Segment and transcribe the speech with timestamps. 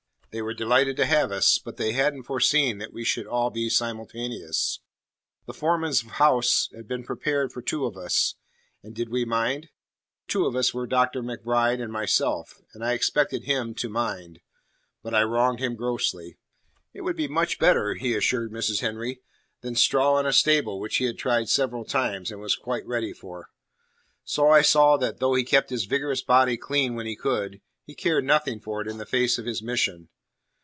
[0.33, 3.67] They were delighted to have us, but they hadn't foreseen that we should all be
[3.69, 4.79] simultaneous.
[5.45, 8.35] The foreman's house had been prepared for two of us,
[8.81, 9.65] and did we mind?
[9.65, 11.21] The two of us were Dr.
[11.21, 14.39] MacBride and myself; and I expected him to mind.
[15.03, 16.37] But I wronged him grossly.
[16.93, 18.79] It would be much better, he assured Mrs.
[18.79, 19.19] Henry,
[19.59, 23.11] than straw in a stable, which he had tried several times, and was quite ready
[23.11, 23.49] for.
[24.23, 27.95] So I saw that though he kept his vigorous body clean when he could, he
[27.95, 30.07] cared nothing for it in the face of his mission.